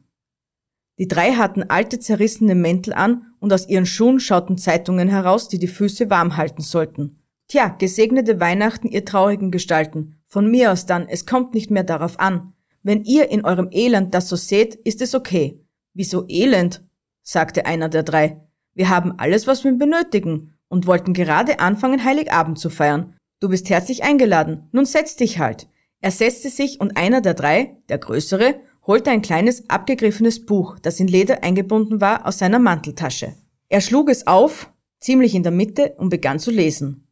Die 0.98 1.08
drei 1.08 1.32
hatten 1.32 1.62
alte 1.62 1.98
zerrissene 1.98 2.54
Mäntel 2.54 2.92
an 2.92 3.32
und 3.38 3.52
aus 3.52 3.66
ihren 3.66 3.86
Schuhen 3.86 4.20
schauten 4.20 4.58
Zeitungen 4.58 5.08
heraus, 5.08 5.48
die 5.48 5.58
die 5.58 5.68
Füße 5.68 6.10
warm 6.10 6.36
halten 6.36 6.60
sollten. 6.60 7.22
Tja, 7.48 7.68
gesegnete 7.68 8.38
Weihnachten, 8.38 8.88
ihr 8.88 9.04
traurigen 9.04 9.50
Gestalten. 9.50 10.20
Von 10.26 10.50
mir 10.50 10.72
aus 10.72 10.84
dann, 10.84 11.08
es 11.08 11.24
kommt 11.24 11.54
nicht 11.54 11.70
mehr 11.70 11.84
darauf 11.84 12.20
an. 12.20 12.52
Wenn 12.82 13.04
ihr 13.04 13.30
in 13.30 13.44
eurem 13.44 13.68
Elend 13.72 14.12
das 14.12 14.28
so 14.28 14.36
seht, 14.36 14.74
ist 14.74 15.00
es 15.00 15.14
okay. 15.14 15.64
Wieso 15.94 16.26
elend? 16.28 16.82
sagte 17.22 17.66
einer 17.66 17.88
der 17.88 18.02
drei. 18.02 18.40
Wir 18.74 18.88
haben 18.88 19.18
alles, 19.18 19.46
was 19.46 19.64
wir 19.64 19.72
benötigen 19.72 20.54
und 20.68 20.86
wollten 20.86 21.12
gerade 21.12 21.58
anfangen, 21.60 22.04
Heiligabend 22.04 22.58
zu 22.58 22.70
feiern. 22.70 23.16
Du 23.40 23.48
bist 23.48 23.68
herzlich 23.70 24.02
eingeladen. 24.02 24.68
Nun 24.72 24.84
setz 24.84 25.16
dich 25.16 25.38
halt. 25.38 25.68
Er 26.00 26.10
setzte 26.10 26.48
sich 26.48 26.80
und 26.80 26.96
einer 26.96 27.20
der 27.20 27.34
drei, 27.34 27.76
der 27.88 27.98
größere, 27.98 28.60
holte 28.86 29.10
ein 29.10 29.22
kleines 29.22 29.68
abgegriffenes 29.68 30.46
Buch, 30.46 30.78
das 30.78 30.98
in 31.00 31.08
Leder 31.08 31.42
eingebunden 31.42 32.00
war, 32.00 32.26
aus 32.26 32.38
seiner 32.38 32.58
Manteltasche. 32.58 33.34
Er 33.68 33.80
schlug 33.80 34.08
es 34.08 34.26
auf, 34.26 34.72
ziemlich 35.00 35.34
in 35.34 35.42
der 35.42 35.52
Mitte, 35.52 35.94
und 35.98 36.08
begann 36.08 36.38
zu 36.38 36.50
lesen. 36.50 37.06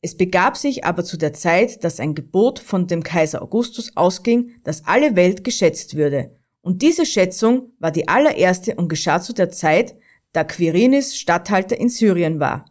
Es 0.00 0.16
begab 0.16 0.56
sich 0.56 0.84
aber 0.84 1.02
zu 1.02 1.16
der 1.16 1.32
Zeit, 1.32 1.82
dass 1.82 1.98
ein 1.98 2.14
Gebot 2.14 2.58
von 2.58 2.86
dem 2.86 3.02
Kaiser 3.02 3.42
Augustus 3.42 3.96
ausging, 3.96 4.52
dass 4.62 4.84
alle 4.84 5.16
Welt 5.16 5.44
geschätzt 5.44 5.96
würde. 5.96 6.36
Und 6.64 6.80
diese 6.80 7.04
Schätzung 7.04 7.72
war 7.78 7.90
die 7.90 8.08
allererste 8.08 8.74
und 8.76 8.88
geschah 8.88 9.20
zu 9.20 9.34
der 9.34 9.50
Zeit, 9.50 9.96
da 10.32 10.44
Quirinis 10.44 11.14
Statthalter 11.14 11.78
in 11.78 11.90
Syrien 11.90 12.40
war. 12.40 12.64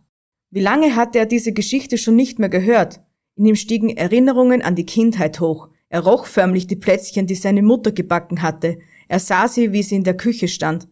Wie 0.50 0.62
lange 0.62 0.96
hatte 0.96 1.20
er 1.20 1.28
diese 1.28 1.54
Geschichte 1.54 2.00
schon 2.00 2.16
nicht 2.16 2.40
mehr 2.40 2.50
gehört? 2.50 3.02
In 3.36 3.46
ihm 3.46 3.56
stiegen 3.56 3.96
Erinnerungen 3.96 4.64
an 4.64 4.74
die 4.76 4.88
Kindheit 4.88 5.40
hoch. 5.40 5.70
Er 5.90 6.00
roch 6.00 6.26
förmlich 6.26 6.66
die 6.66 6.76
Plätzchen, 6.76 7.28
die 7.28 7.36
seine 7.36 7.62
Mutter 7.62 7.92
gebacken 7.92 8.42
hatte. 8.42 8.80
Er 9.08 9.20
sah 9.20 9.48
sie, 9.48 9.74
wie 9.74 9.84
sie 9.84 9.98
in 9.98 10.04
der 10.04 10.18
Küche 10.18 10.48
stand. 10.48 10.88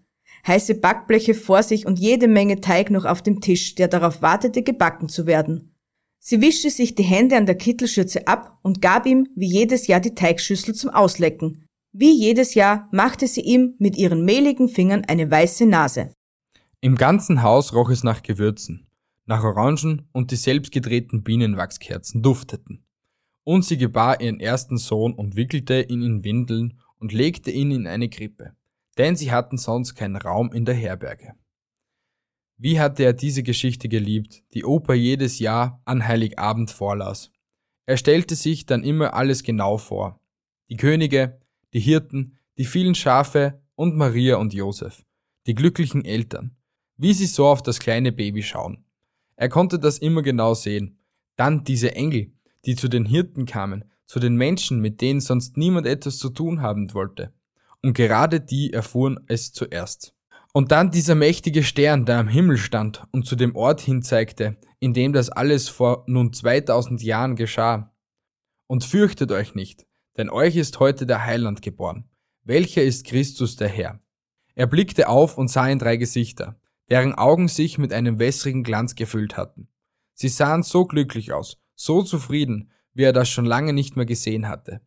Heiße 0.46 0.76
Backbleche 0.76 1.34
vor 1.34 1.64
sich 1.64 1.88
und 1.88 1.98
jede 1.98 2.28
Menge 2.28 2.62
Teig 2.62 2.92
noch 2.92 3.06
auf 3.06 3.24
dem 3.24 3.42
Tisch, 3.42 3.74
der 3.74 3.88
darauf 3.88 4.22
wartete, 4.22 4.62
gebacken 4.62 5.10
zu 5.10 5.26
werden. 5.26 5.76
Sie 6.20 6.40
wischte 6.40 6.70
sich 6.70 6.94
die 6.94 7.02
Hände 7.02 7.36
an 7.36 7.48
der 7.48 7.56
Kittelschürze 7.56 8.28
ab 8.28 8.60
und 8.62 8.80
gab 8.80 9.08
ihm 9.08 9.28
wie 9.36 9.48
jedes 9.48 9.88
Jahr 9.88 10.02
die 10.02 10.14
Teigschüssel 10.14 10.76
zum 10.76 10.92
Auslecken. 10.92 11.68
Wie 11.94 12.18
jedes 12.18 12.54
Jahr 12.54 12.88
machte 12.92 13.28
sie 13.28 13.42
ihm 13.42 13.76
mit 13.78 13.98
ihren 13.98 14.24
mehligen 14.24 14.70
Fingern 14.70 15.04
eine 15.06 15.30
weiße 15.30 15.66
Nase. 15.66 16.16
Im 16.80 16.96
ganzen 16.96 17.44
Haus 17.44 17.74
roch 17.74 17.90
es 17.90 18.04
nach 18.04 18.24
Gewürzen, 18.24 18.88
nach 19.26 19.44
Orangen 19.44 20.08
und 20.14 20.32
die 20.32 20.38
selbstgedrehten 20.38 21.22
Bienenwachskerzen 21.24 22.22
dufteten. 22.22 22.86
Und 23.44 23.66
sie 23.66 23.78
gebar 23.78 24.22
ihren 24.22 24.40
ersten 24.40 24.78
Sohn 24.78 25.14
und 25.14 25.36
wickelte 25.36 25.82
ihn 25.82 26.02
in 26.02 26.24
Windeln 26.24 26.80
und 26.98 27.12
legte 27.12 27.52
ihn 27.52 27.72
in 27.72 27.88
eine 27.88 28.08
Krippe, 28.08 28.56
denn 28.98 29.18
sie 29.18 29.32
hatten 29.32 29.58
sonst 29.58 29.96
keinen 29.96 30.16
Raum 30.16 30.54
in 30.54 30.64
der 30.64 30.76
Herberge. 30.76 31.34
Wie 32.58 32.80
hatte 32.80 33.04
er 33.04 33.14
diese 33.14 33.44
Geschichte 33.44 33.90
geliebt, 33.90 34.44
die 34.54 34.64
Opa 34.64 34.94
jedes 34.94 35.40
Jahr 35.40 35.82
an 35.84 36.08
Heiligabend 36.08 36.72
vorlas. 36.72 37.32
Er 37.86 37.98
stellte 37.98 38.36
sich 38.36 38.66
dann 38.66 38.84
immer 38.84 39.14
alles 39.16 39.44
genau 39.44 39.78
vor. 39.78 40.22
Die 40.70 40.78
Könige, 40.78 41.41
die 41.74 41.80
Hirten, 41.80 42.38
die 42.58 42.66
vielen 42.66 42.96
Schafe 42.96 43.62
und 43.76 43.96
Maria 43.96 44.38
und 44.38 44.54
Josef, 44.54 45.04
die 45.48 45.56
glücklichen 45.56 46.06
Eltern, 46.06 46.56
wie 46.98 47.14
sie 47.14 47.26
so 47.26 47.48
auf 47.48 47.64
das 47.64 47.80
kleine 47.80 48.12
Baby 48.12 48.44
schauen. 48.44 48.86
Er 49.36 49.50
konnte 49.50 49.80
das 49.80 49.98
immer 49.98 50.22
genau 50.22 50.54
sehen. 50.54 51.00
Dann 51.36 51.64
diese 51.64 51.96
Engel, 51.96 52.32
die 52.66 52.76
zu 52.76 52.88
den 52.88 53.06
Hirten 53.06 53.46
kamen, 53.46 53.86
zu 54.06 54.20
den 54.20 54.36
Menschen, 54.36 54.82
mit 54.82 55.02
denen 55.02 55.22
sonst 55.22 55.58
niemand 55.58 55.88
etwas 55.88 56.18
zu 56.20 56.30
tun 56.30 56.62
haben 56.62 56.94
wollte. 56.94 57.34
Und 57.82 57.94
gerade 57.94 58.40
die 58.40 58.72
erfuhren 58.74 59.20
es 59.28 59.52
zuerst. 59.52 60.14
Und 60.54 60.72
dann 60.72 60.92
dieser 60.92 61.16
mächtige 61.16 61.64
Stern, 61.64 62.06
der 62.06 62.20
am 62.20 62.28
Himmel 62.28 62.58
stand 62.58 63.04
und 63.12 63.26
zu 63.26 63.36
dem 63.36 63.56
Ort 63.56 63.82
hinzeigte, 63.82 64.58
in 64.80 64.94
dem 64.94 65.14
das 65.14 65.30
alles 65.30 65.70
vor 65.70 66.04
nun 66.08 66.34
2000 66.34 67.02
Jahren 67.02 67.36
geschah. 67.36 67.96
Und 68.68 68.84
fürchtet 68.84 69.32
euch 69.32 69.56
nicht, 69.56 69.88
denn 70.18 70.30
euch 70.30 70.56
ist 70.56 70.80
heute 70.80 71.06
der 71.06 71.26
Heiland 71.26 71.62
geboren. 71.62 72.10
Welcher 72.44 72.84
ist 72.84 73.06
Christus 73.06 73.56
der 73.56 73.70
Herr? 73.70 74.00
Er 74.56 74.68
blickte 74.68 75.08
auf 75.08 75.38
und 75.38 75.50
sah 75.50 75.68
in 75.68 75.80
drei 75.80 75.98
Gesichter, 75.98 76.60
deren 76.90 77.14
Augen 77.16 77.48
sich 77.48 77.78
mit 77.78 77.94
einem 77.94 78.20
wässrigen 78.20 78.64
Glanz 78.64 78.96
gefüllt 78.96 79.38
hatten. 79.38 79.68
Sie 80.14 80.30
sahen 80.30 80.64
so 80.64 80.86
glücklich 80.86 81.32
aus, 81.34 81.58
so 81.76 82.04
zufrieden, 82.04 82.72
wie 82.94 83.04
er 83.04 83.14
das 83.14 83.30
schon 83.30 83.46
lange 83.46 83.74
nicht 83.74 83.96
mehr 83.96 84.06
gesehen 84.06 84.48
hatte. 84.48 84.82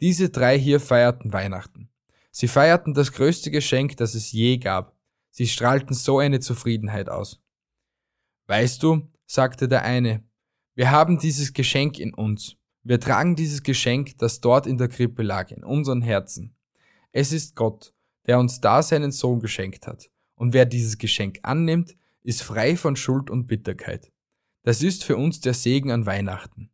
Diese 0.00 0.30
drei 0.30 0.58
hier 0.58 0.80
feierten 0.80 1.32
Weihnachten. 1.32 1.90
Sie 2.30 2.48
feierten 2.48 2.94
das 2.94 3.12
größte 3.12 3.50
Geschenk, 3.50 3.96
das 3.96 4.14
es 4.14 4.32
je 4.32 4.58
gab, 4.58 4.94
Sie 5.36 5.48
strahlten 5.48 5.94
so 5.94 6.20
eine 6.20 6.38
Zufriedenheit 6.38 7.08
aus. 7.08 7.42
Weißt 8.46 8.80
du, 8.84 9.10
sagte 9.26 9.66
der 9.66 9.82
eine, 9.82 10.22
wir 10.76 10.92
haben 10.92 11.18
dieses 11.18 11.52
Geschenk 11.52 11.98
in 11.98 12.14
uns. 12.14 12.56
Wir 12.84 13.00
tragen 13.00 13.34
dieses 13.34 13.62
Geschenk, 13.62 14.18
das 14.18 14.42
dort 14.42 14.66
in 14.66 14.76
der 14.76 14.88
Krippe 14.88 15.22
lag, 15.22 15.50
in 15.50 15.64
unseren 15.64 16.02
Herzen. 16.02 16.54
Es 17.12 17.32
ist 17.32 17.56
Gott, 17.56 17.94
der 18.26 18.38
uns 18.38 18.60
da 18.60 18.82
seinen 18.82 19.10
Sohn 19.10 19.40
geschenkt 19.40 19.86
hat. 19.86 20.10
Und 20.34 20.52
wer 20.52 20.66
dieses 20.66 20.98
Geschenk 20.98 21.38
annimmt, 21.42 21.96
ist 22.22 22.42
frei 22.42 22.76
von 22.76 22.94
Schuld 22.94 23.30
und 23.30 23.46
Bitterkeit. 23.46 24.12
Das 24.64 24.82
ist 24.82 25.02
für 25.02 25.16
uns 25.16 25.40
der 25.40 25.54
Segen 25.54 25.90
an 25.90 26.04
Weihnachten. 26.04 26.70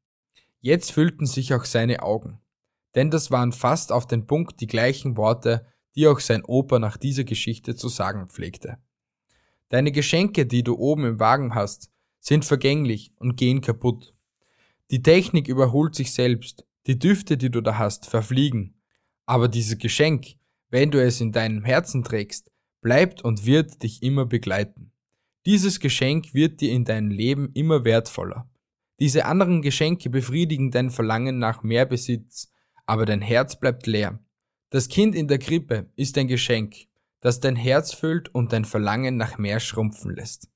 Jetzt 0.61 0.91
füllten 0.91 1.27
sich 1.27 1.55
auch 1.55 1.65
seine 1.65 2.03
Augen. 2.03 2.41
Denn 2.97 3.11
das 3.11 3.31
waren 3.31 3.53
fast 3.53 3.93
auf 3.93 4.07
den 4.07 4.27
Punkt 4.27 4.61
die 4.61 4.67
gleichen 4.67 5.17
Worte, 5.17 5.65
die 5.95 6.09
auch 6.09 6.19
sein 6.19 6.45
Opa 6.45 6.81
nach 6.81 6.97
dieser 6.97 7.25
Geschichte 7.25 7.77
zu 7.77 7.89
sagen 7.89 8.29
pflegte. 8.29 8.79
Deine 9.69 9.93
Geschenke, 9.93 10.47
die 10.47 10.65
du 10.65 10.77
oben 10.77 11.05
im 11.05 11.21
Wagen 11.21 11.55
hast, 11.55 11.91
sind 12.19 12.45
vergänglich 12.45 13.13
und 13.17 13.37
gehen 13.37 13.61
kaputt. 13.61 14.13
Die 14.91 15.03
Technik 15.03 15.47
überholt 15.47 15.95
sich 15.95 16.13
selbst, 16.13 16.67
die 16.87 16.99
Düfte, 16.99 17.37
die 17.37 17.51
du 17.51 17.61
da 17.61 17.79
hast, 17.79 18.07
verfliegen. 18.07 18.81
Aber 19.25 19.47
dieses 19.47 19.79
Geschenk, 19.79 20.35
wenn 20.69 20.91
du 20.91 21.01
es 21.01 21.21
in 21.21 21.31
deinem 21.31 21.65
Herzen 21.65 22.03
trägst, 22.03 22.51
bleibt 22.81 23.23
und 23.23 23.47
wird 23.47 23.83
dich 23.83 24.03
immer 24.03 24.27
begleiten. 24.27 24.93
Dieses 25.47 25.79
Geschenk 25.79 26.35
wird 26.35 26.61
dir 26.61 26.73
in 26.73 26.85
deinem 26.85 27.11
Leben 27.11 27.53
immer 27.55 27.85
wertvoller. 27.85 28.51
Diese 28.99 29.27
anderen 29.27 29.63
Geschenke 29.63 30.11
befriedigen 30.11 30.71
dein 30.71 30.91
Verlangen 30.91 31.39
nach 31.39 31.63
mehr 31.63 31.87
Besitz, 31.87 32.53
aber 32.85 33.07
dein 33.07 33.23
Herz 33.23 33.59
bleibt 33.59 33.87
leer. 33.87 34.19
Das 34.71 34.89
Kind 34.89 35.15
in 35.15 35.29
der 35.29 35.39
Krippe 35.39 35.91
ist 35.97 36.19
ein 36.19 36.29
Geschenk, 36.29 36.75
das 37.21 37.41
dein 37.41 37.57
Herz 37.57 37.95
füllt 37.95 38.35
und 38.35 38.53
dein 38.53 38.65
Verlangen 38.65 39.17
nach 39.17 39.39
mehr 39.39 39.61
schrumpfen 39.61 40.15
lässt. 40.15 40.49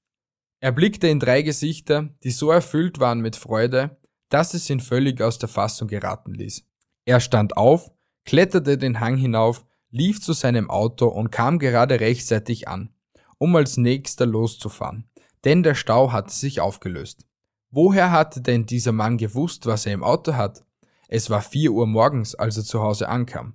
Er 0.61 0.73
blickte 0.73 1.09
in 1.09 1.21
drei 1.21 1.43
Gesichter, 1.43 2.15
die 2.23 2.31
so 2.31 2.51
erfüllt 2.51 2.99
waren 2.99 3.21
mit 3.21 3.37
Freude, 3.37 3.97
dass 4.29 4.55
es 4.55 4.69
ihn 4.71 4.81
völlig 4.81 5.21
aus 5.21 5.39
der 5.39 5.49
Fassung 5.49 5.89
geraten 5.89 6.35
ließ. 6.35 6.65
Er 7.05 7.21
stand 7.21 7.57
auf, 7.57 7.91
kletterte 8.25 8.79
den 8.79 9.01
Hang 9.01 9.17
hinauf, 9.17 9.65
lief 9.91 10.21
zu 10.21 10.33
seinem 10.33 10.71
Auto 10.71 11.07
und 11.07 11.31
kam 11.31 11.59
gerade 11.59 12.01
rechtzeitig 12.01 12.67
an, 12.69 12.91
um 13.39 13.55
als 13.55 13.77
nächster 13.77 14.27
loszufahren, 14.27 15.09
denn 15.45 15.63
der 15.63 15.75
Stau 15.75 16.13
hatte 16.13 16.33
sich 16.33 16.61
aufgelöst. 16.61 17.27
Woher 17.71 18.11
hatte 18.11 18.41
denn 18.41 18.67
dieser 18.67 18.93
Mann 18.93 19.19
gewusst, 19.19 19.67
was 19.67 19.87
er 19.87 19.93
im 19.93 20.05
Auto 20.05 20.35
hat? 20.35 20.65
Es 21.09 21.31
war 21.31 21.43
vier 21.43 21.73
Uhr 21.73 21.87
morgens, 21.87 22.35
als 22.35 22.57
er 22.57 22.65
zu 22.65 22.81
Hause 22.81 23.09
ankam. 23.09 23.55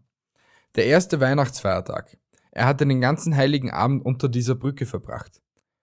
Der 0.75 0.85
erste 0.85 1.19
Weihnachtsfeiertag. 1.19 2.17
Er 2.51 2.65
hatte 2.65 2.85
den 2.85 3.01
ganzen 3.01 3.35
heiligen 3.35 3.71
Abend 3.71 4.05
unter 4.05 4.29
dieser 4.29 4.55
Brücke 4.55 4.85
verbracht. 4.85 5.41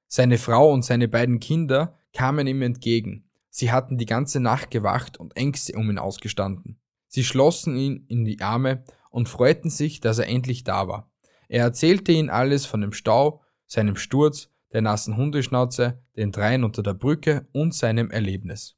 Seine 0.08 0.38
Frau 0.38 0.72
und 0.72 0.84
seine 0.84 1.08
beiden 1.08 1.40
Kinder 1.40 1.98
kamen 2.12 2.46
ihm 2.46 2.62
entgegen. 2.62 3.25
Sie 3.58 3.72
hatten 3.72 3.96
die 3.96 4.04
ganze 4.04 4.38
Nacht 4.38 4.70
gewacht 4.70 5.16
und 5.16 5.34
Ängste 5.34 5.78
um 5.78 5.88
ihn 5.88 5.96
ausgestanden. 5.96 6.78
Sie 7.08 7.24
schlossen 7.24 7.74
ihn 7.74 8.04
in 8.06 8.26
die 8.26 8.42
Arme 8.42 8.84
und 9.08 9.30
freuten 9.30 9.70
sich, 9.70 10.00
dass 10.00 10.18
er 10.18 10.28
endlich 10.28 10.62
da 10.62 10.88
war. 10.88 11.10
Er 11.48 11.62
erzählte 11.62 12.12
ihnen 12.12 12.28
alles 12.28 12.66
von 12.66 12.82
dem 12.82 12.92
Stau, 12.92 13.40
seinem 13.66 13.96
Sturz, 13.96 14.50
der 14.74 14.82
nassen 14.82 15.16
Hundeschnauze, 15.16 16.02
den 16.16 16.32
Dreien 16.32 16.64
unter 16.64 16.82
der 16.82 16.92
Brücke 16.92 17.48
und 17.52 17.72
seinem 17.72 18.10
Erlebnis. 18.10 18.76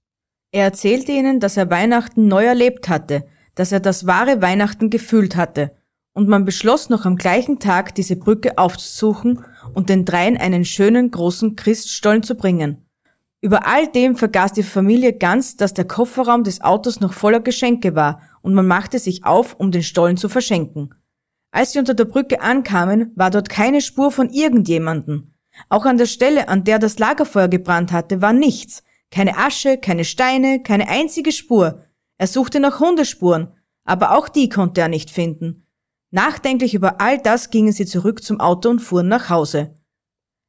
Er 0.53 0.63
erzählte 0.63 1.11
ihnen, 1.11 1.41
dass 1.41 1.57
er 1.57 1.71
Weihnachten 1.71 2.29
neu 2.29 2.45
erlebt 2.45 2.89
hatte, 2.89 3.27
dass 3.57 3.73
er 3.73 3.81
das 3.81 4.07
wahre 4.07 4.43
Weihnachten 4.43 4.91
gefühlt 4.91 5.35
hatte 5.35 5.73
und 6.13 6.29
man 6.29 6.45
beschloss 6.45 6.89
noch 6.89 7.05
am 7.05 7.17
gleichen 7.17 7.59
Tag 7.59 7.97
diese 7.97 8.15
Brücke 8.15 8.57
aufzusuchen 8.57 9.45
und 9.75 9.89
den 9.89 10.05
dreien 10.05 10.37
einen 10.37 10.65
schönen 10.65 11.11
großen 11.11 11.57
Christstollen 11.57 12.23
zu 12.23 12.37
bringen. 12.37 12.88
Über 13.41 13.67
all 13.67 13.87
dem 13.87 14.17
vergaß 14.17 14.53
die 14.53 14.65
Familie 14.65 15.13
ganz, 15.13 15.57
dass 15.57 15.73
der 15.73 15.87
Kofferraum 15.87 16.43
des 16.43 16.61
Autos 16.61 16.99
noch 16.99 17.13
voller 17.13 17.41
Geschenke 17.41 17.95
war 17.95 18.21
und 18.43 18.55
man 18.55 18.67
machte 18.67 18.99
sich 18.99 19.25
auf, 19.25 19.55
um 19.55 19.71
den 19.71 19.85
Stollen 19.85 20.17
zu 20.17 20.29
verschenken. 20.29 20.95
Als 21.53 21.73
sie 21.73 21.79
unter 21.79 21.95
der 21.95 22.05
Brücke 22.05 22.41
ankamen, 22.41 23.13
war 23.15 23.31
dort 23.31 23.49
keine 23.49 23.81
Spur 23.81 24.11
von 24.11 24.31
irgendjemanden. 24.31 25.35
Auch 25.69 25.85
an 25.87 25.99
der 25.99 26.07
Stelle, 26.07 26.49
an 26.49 26.65
der 26.65 26.79
das 26.79 26.99
Lagerfeuer 26.99 27.49
gebrannt 27.49 27.93
hatte, 27.93 28.21
war 28.21 28.33
nichts. 28.33 28.83
Keine 29.11 29.39
Asche, 29.39 29.79
keine 29.79 30.05
Steine, 30.05 30.63
keine 30.63 30.89
einzige 30.89 31.33
Spur. 31.33 31.81
Er 32.19 32.27
suchte 32.27 32.61
nach 32.61 32.81
Hundespuren, 32.81 33.53
aber 33.85 34.17
auch 34.17 34.29
die 34.29 34.49
konnte 34.49 34.81
er 34.81 34.89
nicht 34.89 35.11
finden. 35.11 35.67
Nachdenklich 36.11 36.75
über 36.75 37.01
all 37.01 37.19
das 37.19 37.51
gingen 37.51 37.73
sie 37.73 37.87
zurück 37.87 38.23
zum 38.23 38.41
Auto 38.41 38.69
und 38.69 38.81
fuhren 38.81 39.09
nach 39.09 39.31
Hause. 39.31 39.75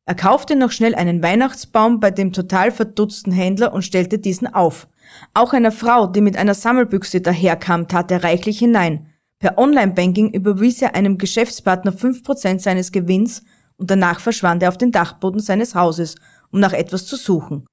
Er 0.10 0.16
kaufte 0.16 0.56
noch 0.56 0.72
schnell 0.72 0.96
einen 0.96 1.22
Weihnachtsbaum 1.22 2.00
bei 2.00 2.10
dem 2.10 2.34
total 2.34 2.72
verdutzten 2.72 3.32
Händler 3.32 3.74
und 3.74 3.84
stellte 3.84 4.18
diesen 4.18 4.52
auf. 4.52 4.88
Auch 5.36 5.54
einer 5.54 5.72
Frau, 5.72 6.08
die 6.08 6.22
mit 6.22 6.36
einer 6.36 6.56
Sammelbüchse 6.56 7.22
daherkam, 7.22 7.88
tat 7.88 8.10
er 8.10 8.24
reichlich 8.24 8.58
hinein. 8.58 9.06
Per 9.38 9.60
Online-Banking 9.60 10.34
überwies 10.34 10.82
er 10.82 10.96
einem 10.96 11.20
Geschäftspartner 11.20 11.92
fünf 11.92 12.24
Prozent 12.24 12.64
seines 12.64 12.92
Gewinns 12.92 13.44
und 13.78 13.92
danach 13.92 14.20
verschwand 14.20 14.64
er 14.64 14.70
auf 14.70 14.80
den 14.80 14.92
Dachboden 14.92 15.42
seines 15.42 15.76
Hauses, 15.76 16.16
um 16.52 16.60
nach 16.60 16.74
etwas 16.74 17.06
zu 17.06 17.16
suchen. 17.16 17.68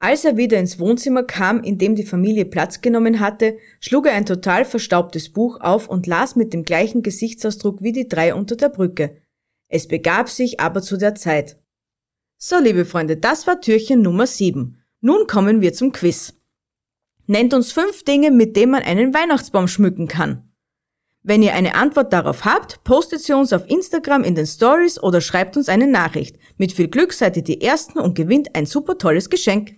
Als 0.00 0.24
er 0.24 0.38
wieder 0.38 0.56
ins 0.58 0.78
Wohnzimmer 0.78 1.22
kam, 1.22 1.62
in 1.62 1.76
dem 1.76 1.96
die 1.96 2.06
Familie 2.06 2.46
Platz 2.46 2.80
genommen 2.80 3.20
hatte, 3.20 3.58
schlug 3.80 4.06
er 4.06 4.14
ein 4.14 4.24
total 4.24 4.64
verstaubtes 4.64 5.30
Buch 5.30 5.60
auf 5.60 5.86
und 5.86 6.06
las 6.06 6.34
mit 6.34 6.54
dem 6.54 6.62
gleichen 6.62 7.02
Gesichtsausdruck 7.02 7.82
wie 7.82 7.92
die 7.92 8.08
drei 8.08 8.34
unter 8.34 8.56
der 8.56 8.70
Brücke. 8.70 9.20
Es 9.68 9.86
begab 9.86 10.28
sich 10.28 10.60
aber 10.60 10.82
zu 10.82 10.96
der 10.96 11.14
Zeit. 11.14 11.58
So, 12.38 12.58
liebe 12.58 12.84
Freunde, 12.84 13.16
das 13.16 13.46
war 13.46 13.60
Türchen 13.60 14.02
Nummer 14.02 14.26
7. 14.26 14.82
Nun 15.00 15.26
kommen 15.26 15.60
wir 15.60 15.74
zum 15.74 15.92
Quiz. 15.92 16.34
Nennt 17.26 17.52
uns 17.52 17.72
fünf 17.72 18.04
Dinge, 18.04 18.30
mit 18.30 18.56
denen 18.56 18.72
man 18.72 18.82
einen 18.82 19.12
Weihnachtsbaum 19.12 19.68
schmücken 19.68 20.08
kann. 20.08 20.48
Wenn 21.22 21.42
ihr 21.42 21.52
eine 21.52 21.74
Antwort 21.74 22.12
darauf 22.12 22.46
habt, 22.46 22.82
postet 22.84 23.20
sie 23.20 23.34
uns 23.34 23.52
auf 23.52 23.68
Instagram 23.68 24.24
in 24.24 24.34
den 24.34 24.46
Stories 24.46 25.02
oder 25.02 25.20
schreibt 25.20 25.56
uns 25.58 25.68
eine 25.68 25.86
Nachricht. 25.86 26.38
Mit 26.56 26.72
viel 26.72 26.88
Glück 26.88 27.12
seid 27.12 27.36
ihr 27.36 27.44
die 27.44 27.60
Ersten 27.60 27.98
und 27.98 28.14
gewinnt 28.14 28.54
ein 28.54 28.64
super 28.64 28.96
tolles 28.96 29.28
Geschenk. 29.28 29.77